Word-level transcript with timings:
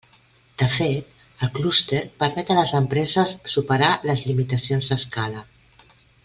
De 0.59 0.67
fet, 0.75 1.11
el 1.47 1.51
clúster 1.57 2.01
permet 2.23 2.49
a 2.49 2.57
les 2.61 2.73
empreses 2.81 3.35
superar 3.53 3.93
les 4.11 4.25
limitacions 4.31 4.91
d'escala. 4.95 5.47